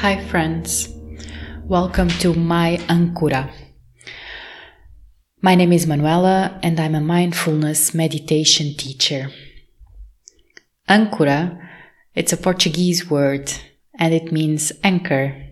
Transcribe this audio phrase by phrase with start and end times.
[0.00, 0.88] Hi, friends.
[1.66, 3.52] Welcome to my Ankura.
[5.42, 9.30] My name is Manuela, and I'm a mindfulness meditation teacher.
[10.88, 11.60] Ankura,
[12.14, 13.52] it's a Portuguese word,
[13.94, 15.50] and it means anchor.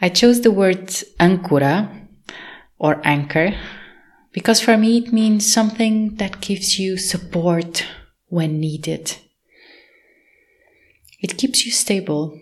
[0.00, 2.08] I chose the word Ankura
[2.78, 3.54] or anchor
[4.32, 7.86] because for me it means something that gives you support
[8.28, 9.16] when needed.
[11.22, 12.38] It keeps you stable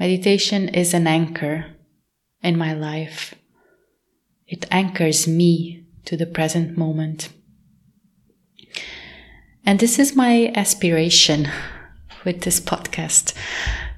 [0.00, 1.66] Meditation is an anchor
[2.42, 3.34] in my life.
[4.46, 7.28] It anchors me to the present moment.
[9.66, 11.50] And this is my aspiration
[12.24, 13.34] with this podcast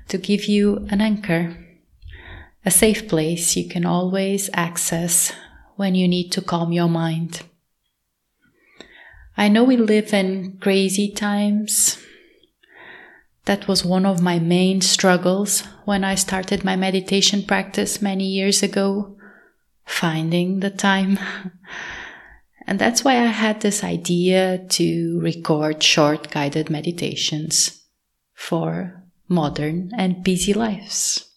[0.08, 1.56] to give you an anchor,
[2.66, 5.32] a safe place you can always access
[5.76, 7.42] when you need to calm your mind.
[9.36, 11.96] I know we live in crazy times
[13.44, 18.62] that was one of my main struggles when I started my meditation practice many years
[18.62, 19.16] ago,
[19.84, 21.18] finding the time.
[22.66, 27.82] and that's why I had this idea to record short guided meditations
[28.32, 31.28] for modern and busy lives.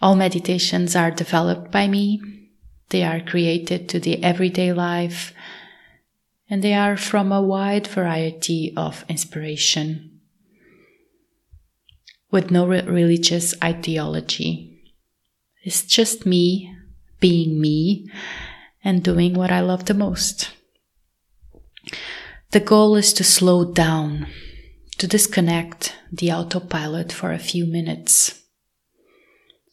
[0.00, 2.22] All meditations are developed by me.
[2.88, 5.34] They are created to the everyday life
[6.48, 10.17] and they are from a wide variety of inspiration
[12.30, 14.92] with no re- religious ideology.
[15.62, 16.74] It's just me
[17.20, 18.10] being me
[18.84, 20.50] and doing what I love the most.
[22.50, 24.26] The goal is to slow down,
[24.98, 28.42] to disconnect the autopilot for a few minutes,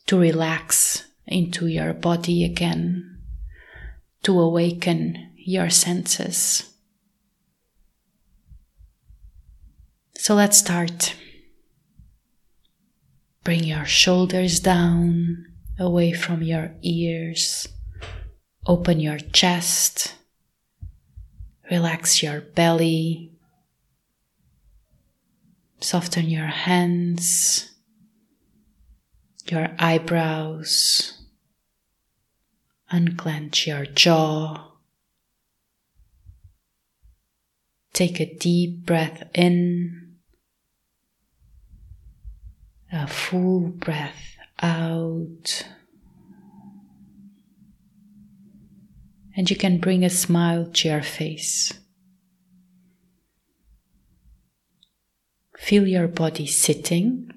[0.08, 3.20] to relax into your body again,
[4.24, 6.74] to awaken your senses.
[10.16, 11.16] So let's start.
[13.46, 15.46] Bring your shoulders down,
[15.78, 17.68] away from your ears.
[18.66, 20.16] Open your chest.
[21.70, 23.34] Relax your belly.
[25.80, 27.70] Soften your hands,
[29.46, 31.22] your eyebrows.
[32.90, 34.72] Unclench your jaw.
[37.94, 40.05] Take a deep breath in
[43.06, 45.68] a full breath out.
[49.38, 51.72] And you can bring a smile to your face.
[55.60, 57.30] Feel your body sitting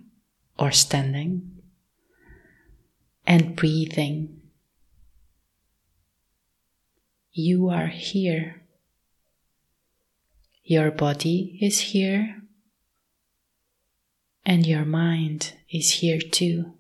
[0.58, 1.60] or standing
[3.26, 4.40] and breathing.
[7.32, 8.62] You are here.
[10.64, 12.47] Your body is here
[14.48, 16.72] and your mind is here too.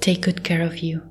[0.00, 1.08] Take good care of you.